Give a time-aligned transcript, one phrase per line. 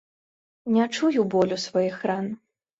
[0.77, 2.25] Не чуў болю сваіх ран.